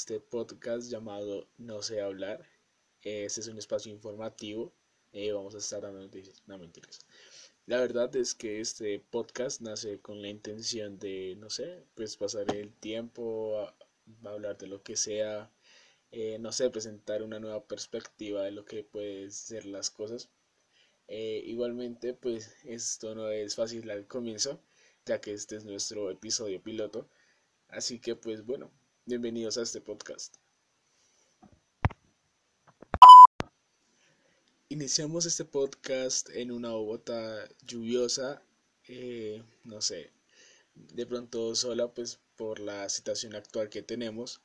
[0.00, 2.48] este podcast llamado No sé hablar.
[3.02, 4.72] Este es un espacio informativo.
[5.12, 6.42] Eh, vamos a estar dando noticias.
[6.46, 6.58] No.
[7.66, 12.50] La verdad es que este podcast nace con la intención de, no sé, pues pasar
[12.56, 13.76] el tiempo, a,
[14.26, 15.52] hablar de lo que sea,
[16.12, 20.30] eh, no sé, presentar una nueva perspectiva de lo que pueden ser las cosas.
[21.08, 24.62] Eh, igualmente, pues esto no es fácil al comienzo,
[25.04, 27.06] ya que este es nuestro episodio piloto.
[27.68, 28.70] Así que, pues bueno,
[29.06, 30.36] Bienvenidos a este podcast.
[34.68, 38.42] Iniciamos este podcast en una Bogotá lluviosa,
[38.86, 40.12] eh, no sé,
[40.74, 44.42] de pronto sola pues por la situación actual que tenemos,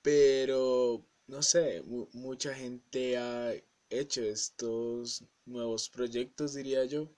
[0.00, 3.52] pero no sé, mucha gente ha
[3.90, 7.12] hecho estos nuevos proyectos, diría yo,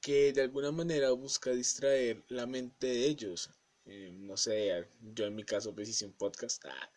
[0.00, 3.50] que de alguna manera busca distraer la mente de ellos
[3.86, 6.92] eh, no sé, yo en mi caso pues hice un podcast, ah,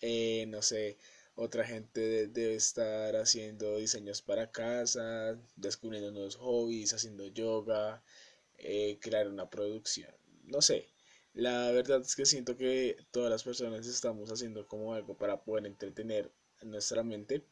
[0.00, 0.98] eh, no sé,
[1.34, 8.02] otra gente debe estar haciendo diseños para casa, descubriendo nuevos hobbies, haciendo yoga,
[8.58, 10.88] eh, crear una producción, no sé.
[11.32, 15.66] La verdad es que siento que todas las personas estamos haciendo como algo para poder
[15.66, 17.46] entretener nuestra mente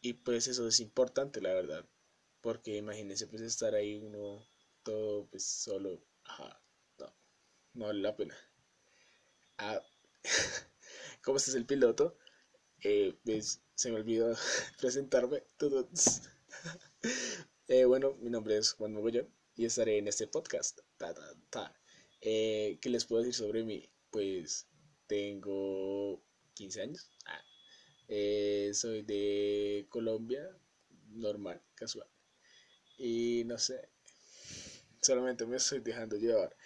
[0.00, 1.86] y pues eso es importante, la verdad,
[2.40, 4.46] porque imagínense pues estar ahí uno
[4.82, 6.02] todo pues solo,
[7.78, 8.36] no vale la pena.
[9.56, 9.80] Ah,
[11.36, 12.18] este es el piloto,
[12.82, 13.14] eh,
[13.74, 14.34] se me olvidó
[14.80, 15.44] presentarme.
[17.68, 20.80] eh, bueno, mi nombre es Juan Mogollón y estaré en este podcast.
[22.20, 23.88] Eh, ¿Qué les puedo decir sobre mí?
[24.10, 24.66] Pues
[25.06, 26.20] tengo
[26.54, 27.12] 15 años.
[27.26, 27.44] Ah,
[28.08, 30.50] eh, soy de Colombia,
[31.10, 32.08] normal, casual.
[32.96, 33.88] Y no sé,
[35.00, 36.56] solamente me estoy dejando llevar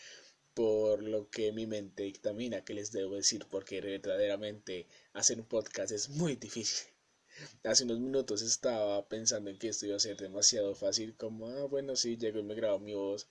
[0.54, 5.92] por lo que mi mente dictamina que les debo decir, porque verdaderamente hacer un podcast
[5.92, 6.88] es muy difícil.
[7.64, 11.64] Hace unos minutos estaba pensando en que esto iba a ser demasiado fácil, como, ah,
[11.64, 13.28] bueno, sí, llego y me grabo mi voz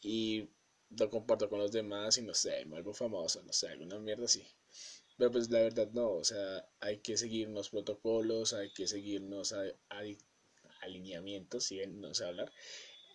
[0.00, 0.48] y
[0.90, 4.24] lo comparto con los demás y no sé, me algo famoso, no sé, alguna mierda
[4.24, 4.46] así.
[5.16, 9.52] Pero pues la verdad no, o sea, hay que seguir unos protocolos, hay que seguirnos
[9.52, 9.64] a,
[10.80, 12.52] alineamientos, si no sé hablar.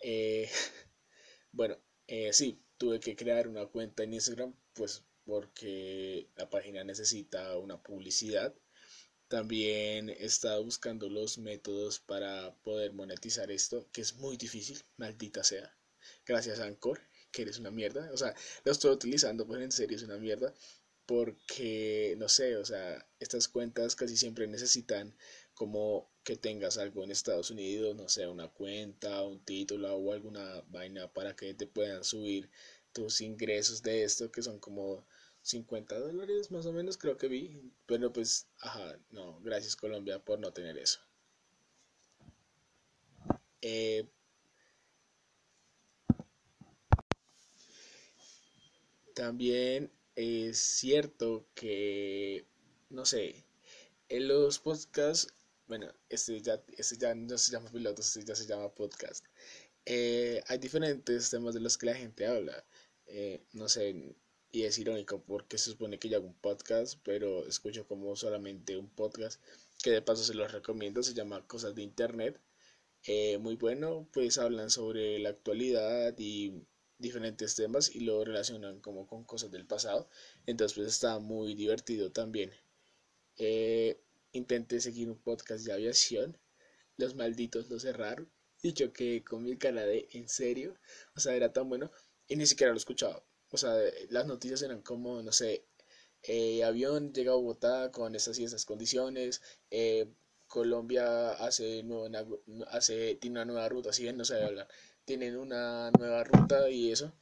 [0.02, 0.48] Eh,
[1.52, 7.56] bueno, eh, sí, tuve que crear una cuenta en Instagram, pues porque la página necesita
[7.56, 8.54] una publicidad.
[9.26, 15.42] También he estado buscando los métodos para poder monetizar esto, que es muy difícil, maldita
[15.42, 15.74] sea.
[16.26, 17.00] Gracias Anchor,
[17.32, 18.10] que eres una mierda.
[18.12, 18.34] O sea,
[18.64, 20.52] lo estoy utilizando, pues en serio es una mierda.
[21.06, 25.16] Porque, no sé, o sea, estas cuentas casi siempre necesitan
[25.54, 30.62] como que tengas algo en Estados Unidos, no sé, una cuenta, un título o alguna
[30.70, 32.50] vaina para que te puedan subir
[32.92, 35.06] tus ingresos de esto, que son como
[35.42, 37.60] 50 dólares más o menos, creo que vi.
[37.86, 41.00] Pero pues, ajá, no, gracias Colombia por no tener eso.
[43.60, 44.06] Eh,
[49.14, 52.44] también es cierto que,
[52.90, 53.44] no sé,
[54.08, 55.32] en los podcasts,
[55.76, 59.24] bueno, este ya, este ya no se llama piloto, este ya se llama podcast.
[59.84, 62.64] Eh, hay diferentes temas de los que la gente habla.
[63.06, 64.14] Eh, no sé,
[64.52, 68.76] y es irónico porque se supone que yo hago un podcast, pero escucho como solamente
[68.76, 69.42] un podcast,
[69.82, 72.40] que de paso se los recomiendo, se llama Cosas de Internet.
[73.04, 76.52] Eh, muy bueno, pues hablan sobre la actualidad y
[76.98, 80.08] diferentes temas y lo relacionan como con cosas del pasado.
[80.46, 82.52] Entonces pues está muy divertido también.
[83.38, 83.98] Eh,
[84.34, 86.38] intenté seguir un podcast de aviación.
[86.96, 88.30] Los malditos lo cerraron.
[88.62, 90.76] Y yo que con mi cara de en serio.
[91.16, 91.90] O sea, era tan bueno.
[92.28, 93.24] Y ni siquiera lo escuchaba.
[93.50, 93.74] O sea,
[94.10, 95.66] las noticias eran como, no sé,
[96.22, 99.42] eh, avión llega a Bogotá con estas y estas condiciones.
[99.70, 100.12] Eh,
[100.46, 101.84] Colombia hace,
[102.68, 104.68] hace, tiene una nueva ruta, si bien no sabe hablar.
[105.04, 107.12] Tienen una nueva ruta y eso.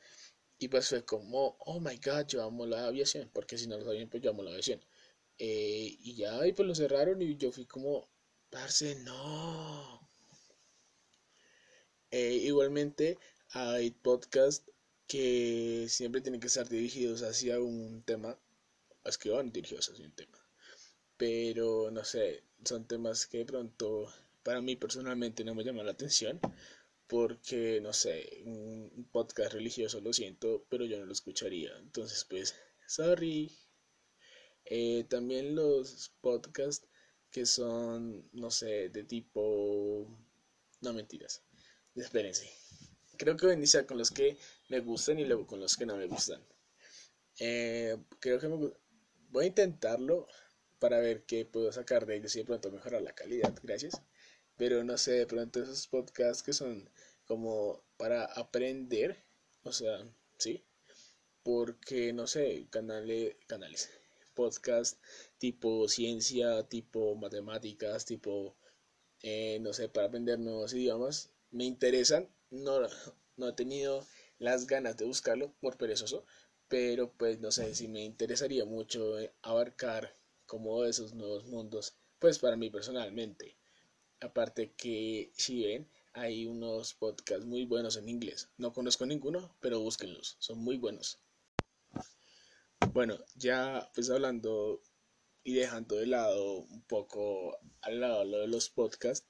[0.58, 3.30] Y pues fue como, oh my god, yo amo la aviación.
[3.32, 4.80] Porque si no lo sabían, pues yo amo la aviación.
[5.38, 8.08] Eh, y ya, y pues lo cerraron y yo fui como,
[8.50, 10.08] parce, no.
[12.10, 13.18] igualmente
[13.50, 14.68] hay podcast
[15.06, 18.38] que siempre tienen que estar dirigidos hacia un tema,
[19.04, 20.38] es que van dirigidos hacia un tema,
[21.16, 24.12] pero no sé, son temas que de pronto
[24.42, 26.40] para mí personalmente no me llaman la atención,
[27.06, 32.54] porque no sé, un podcast religioso lo siento, pero yo no lo escucharía, entonces pues,
[32.86, 33.50] sorry.
[34.64, 36.86] Eh, también los podcasts
[37.30, 40.06] que son, no sé, de tipo...
[40.80, 41.42] No mentiras.
[41.94, 42.50] Espérense
[43.22, 44.36] creo que voy a iniciar con los que
[44.68, 46.42] me gustan y luego con los que no me gustan.
[47.38, 48.72] Eh, creo que me
[49.30, 50.26] voy a intentarlo
[50.80, 54.02] para ver qué puedo sacar de ellos y de pronto mejorar la calidad, gracias.
[54.56, 56.90] Pero no sé, de pronto esos podcasts que son
[57.24, 59.24] como para aprender,
[59.62, 60.04] o sea,
[60.38, 60.64] sí,
[61.44, 63.90] porque no sé, canales, canales,
[64.42, 64.98] podcast
[65.38, 68.56] tipo ciencia, tipo matemáticas, tipo,
[69.22, 72.80] eh, no sé, para aprender nuevos idiomas, me interesan, no,
[73.36, 74.04] no he tenido
[74.38, 76.24] las ganas de buscarlo por perezoso,
[76.66, 82.40] pero pues no sé si me interesaría mucho eh, abarcar como esos nuevos mundos, pues
[82.40, 83.56] para mí personalmente.
[84.18, 88.48] Aparte que si ven, hay unos podcasts muy buenos en inglés.
[88.56, 91.22] No conozco ninguno, pero búsquenlos, son muy buenos.
[92.92, 94.82] Bueno, ya pues hablando
[95.44, 99.26] y dejando de lado un poco al lado lo de los podcasts,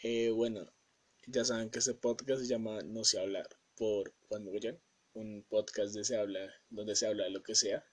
[0.00, 0.66] eh, bueno,
[1.28, 4.80] ya saben que ese podcast se llama No sé hablar por Juan Mogollán,
[5.12, 6.40] un podcast donde se habla,
[6.70, 7.86] donde se habla de lo que sea.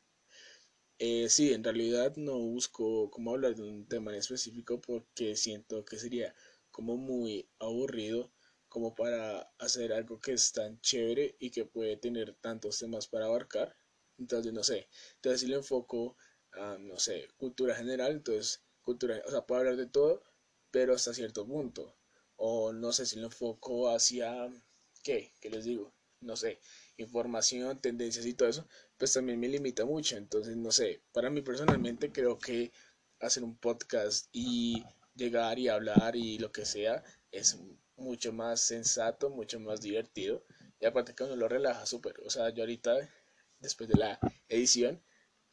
[0.97, 5.85] Eh, sí, en realidad no busco como hablar de un tema en específico porque siento
[5.85, 6.33] que sería
[6.71, 8.33] como muy aburrido
[8.69, 13.25] como para hacer algo que es tan chévere y que puede tener tantos temas para
[13.25, 13.75] abarcar.
[14.21, 16.15] Entonces, no sé, entonces si lo enfoco
[16.53, 20.21] a, no sé, cultura general, entonces, cultura, o sea, puedo hablar de todo,
[20.69, 21.95] pero hasta cierto punto.
[22.35, 24.47] O no sé si lo enfoco hacia,
[25.03, 25.33] ¿qué?
[25.41, 25.91] ¿Qué les digo?
[26.21, 26.59] No sé,
[26.97, 30.17] información, tendencias y todo eso, pues también me limita mucho.
[30.17, 32.71] Entonces, no sé, para mí personalmente creo que
[33.19, 34.83] hacer un podcast y
[35.15, 37.57] llegar y hablar y lo que sea es
[37.95, 40.43] mucho más sensato, mucho más divertido.
[40.79, 42.19] Y aparte que uno lo relaja súper.
[42.25, 43.07] O sea, yo ahorita,
[43.61, 44.19] después de la
[44.49, 45.03] edición,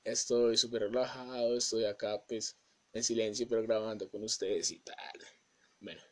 [0.04, 2.58] estoy súper relajado, estoy acá pues
[2.92, 4.96] en silencio, pero grabando con ustedes y tal.
[5.80, 6.02] Bueno,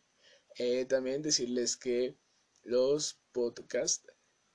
[0.59, 2.17] eh, también decirles que
[2.63, 4.07] los podcasts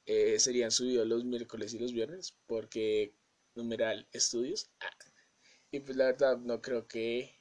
[0.05, 3.15] eh, serían subidos los miércoles y los viernes, porque
[3.55, 4.71] numeral estudios.
[4.79, 4.89] Ah,
[5.71, 7.33] y pues la verdad no creo que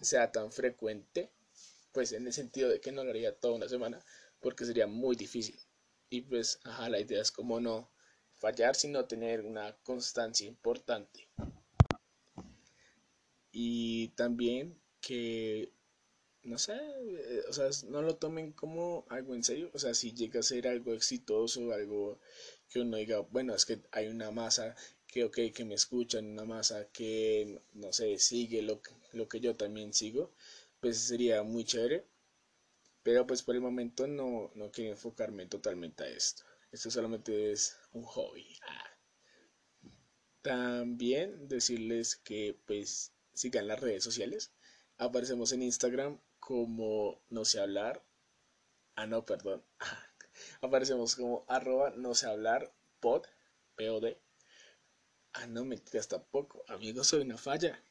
[0.00, 1.32] sea tan frecuente,
[1.92, 4.04] pues en el sentido de que no lo haría toda una semana,
[4.40, 5.58] porque sería muy difícil.
[6.08, 7.90] Y pues, ajá, la idea es como no
[8.46, 11.28] fallar, sino tener una constancia importante.
[13.50, 15.72] Y también que,
[16.44, 20.12] no sé, eh, o sea, no lo tomen como algo en serio, o sea, si
[20.12, 22.20] llega a ser algo exitoso, algo
[22.68, 24.76] que uno diga, bueno, es que hay una masa
[25.08, 28.80] que, ok, que me escuchan, una masa que, no sé, sigue lo,
[29.12, 30.30] lo que yo también sigo,
[30.80, 32.04] pues sería muy chévere.
[33.02, 36.42] Pero pues por el momento no, no quiero enfocarme totalmente a esto.
[36.72, 38.58] Esto solamente es un hobby.
[38.62, 38.96] Ah.
[40.42, 44.52] También decirles que pues sigan las redes sociales.
[44.98, 48.04] Aparecemos en Instagram como no sé hablar.
[48.94, 49.64] Ah, no, perdón.
[50.60, 53.26] Aparecemos como arroba no sé hablar pod,
[53.76, 54.16] POD.
[55.32, 56.64] Ah, no, mentiras tampoco.
[56.68, 57.82] Amigos, soy una falla.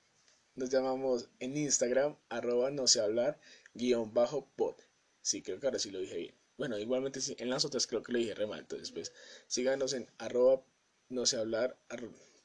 [0.56, 3.40] Nos llamamos en Instagram, arroba no sé hablar,
[3.74, 4.76] guion bajo pod.
[5.22, 6.45] Sí, creo que ahora sí lo dije bien.
[6.58, 8.60] Bueno, igualmente en las otras creo que lo dije re mal.
[8.60, 9.12] Entonces, pues,
[9.48, 10.64] síganos en arroba
[11.10, 11.78] no sé hablar,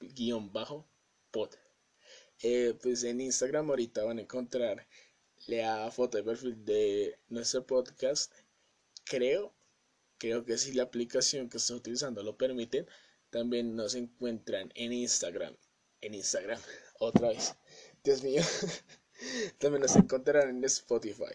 [0.00, 0.86] guion bajo
[1.30, 1.50] pod.
[2.42, 4.86] Eh, pues en Instagram ahorita van a encontrar
[5.46, 8.32] la foto de perfil de nuestro podcast.
[9.04, 9.52] Creo,
[10.18, 12.86] creo que si la aplicación que estoy utilizando lo permiten,
[13.30, 15.56] también nos encuentran en Instagram.
[16.00, 16.60] En Instagram,
[16.98, 17.54] otra vez.
[18.04, 18.42] Dios mío.
[19.58, 21.34] también nos encontrarán en Spotify.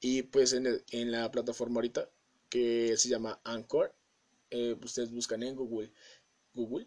[0.00, 2.08] Y pues en, en la plataforma ahorita
[2.48, 3.94] que se llama Anchor,
[4.50, 5.92] eh, ustedes buscan en Google,
[6.54, 6.86] Google,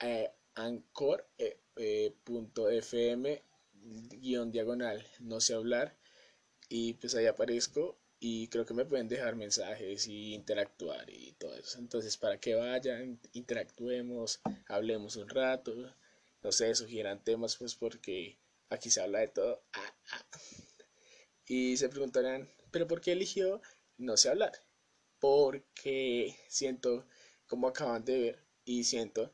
[0.00, 1.66] eh, Anchor.fm
[3.32, 3.42] eh,
[4.20, 5.96] guion diagonal, no sé hablar.
[6.68, 11.54] Y pues ahí aparezco y creo que me pueden dejar mensajes y interactuar y todo
[11.56, 11.78] eso.
[11.78, 15.74] Entonces, para que vayan, interactuemos, hablemos un rato,
[16.42, 18.38] no sé, sugieran temas, pues porque
[18.70, 19.62] aquí se habla de todo.
[19.72, 20.24] Ah, ah.
[21.48, 23.60] Y se preguntarán, ¿pero por qué eligió
[23.96, 24.52] no sé hablar?
[25.18, 27.06] Porque siento,
[27.46, 29.32] como acaban de ver, y siento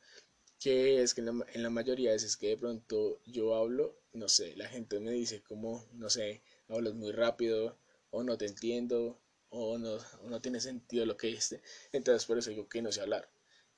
[0.60, 4.56] que es que en la, mayoría de veces que de pronto yo hablo, no sé,
[4.56, 7.78] la gente me dice como, no sé, hablas muy rápido,
[8.10, 11.60] o no te entiendo, o no, no tiene sentido lo que dices.
[11.92, 13.28] Entonces por eso digo que no sé hablar.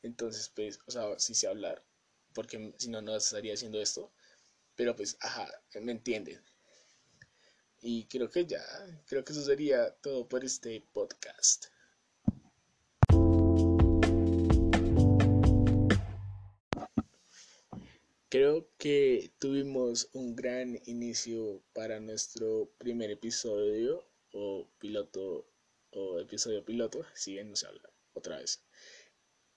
[0.02, 1.82] Entonces, pues, o sea, sí sé hablar,
[2.34, 4.12] porque si no, no estaría haciendo esto.
[4.76, 5.50] Pero pues, ajá,
[5.80, 6.42] me entienden.
[7.80, 8.62] Y creo que ya,
[9.06, 11.66] creo que eso sería todo por este podcast.
[18.28, 25.46] Creo que tuvimos un gran inicio para nuestro primer episodio o piloto
[25.90, 28.62] o episodio piloto, si bien no se habla otra vez.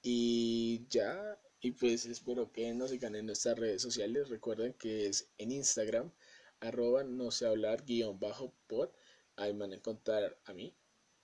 [0.02, 4.30] Y ya Y pues espero que nos sigan en nuestras redes sociales.
[4.30, 6.12] Recuerden que es en Instagram,
[6.60, 8.90] arroba no sé hablar guion bajo pod.
[9.36, 10.76] Ahí van a encontrar a mí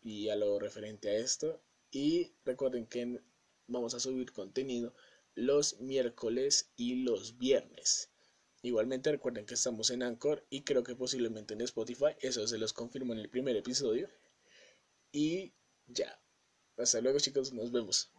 [0.02, 1.62] y a lo referente a esto.
[1.92, 3.22] Y recuerden que
[3.68, 4.94] vamos a subir contenido
[5.36, 8.10] los miércoles y los viernes.
[8.62, 12.16] Igualmente recuerden que estamos en Anchor y creo que posiblemente en Spotify.
[12.20, 14.10] Eso se los confirmo en el primer episodio.
[15.12, 15.54] Y
[15.88, 16.20] ya.
[16.78, 18.15] Hasta luego chicos, nos vemos.